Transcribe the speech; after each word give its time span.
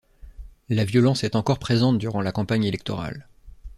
La 0.69 0.83
violence 0.83 1.23
est 1.23 1.35
encore 1.35 1.59
présente 1.59 1.99
durant 1.99 2.23
la 2.23 2.31
campagne 2.31 2.63
électorale. 2.63 3.27